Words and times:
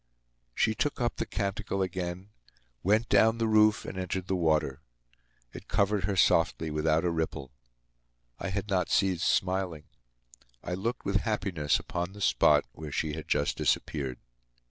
She 0.55 0.73
took 0.73 0.99
up 0.99 1.17
the 1.17 1.27
canticle 1.27 1.83
again, 1.83 2.29
went 2.81 3.07
down 3.07 3.37
the 3.37 3.45
roof, 3.47 3.85
and 3.85 3.99
entered 3.99 4.25
the 4.25 4.35
water. 4.35 4.81
It 5.53 5.67
covered 5.67 6.05
her 6.05 6.15
softly, 6.15 6.71
without 6.71 7.05
a 7.05 7.11
ripple. 7.11 7.51
I 8.39 8.49
had 8.49 8.67
not 8.67 8.89
ceased 8.89 9.27
smiling. 9.27 9.83
I 10.63 10.73
looked 10.73 11.05
with 11.05 11.17
happiness 11.17 11.77
upon 11.77 12.13
the 12.13 12.19
spot 12.21 12.65
where 12.71 12.91
she 12.91 13.13
had 13.13 13.27
just 13.27 13.57
disappeared. 13.57 14.17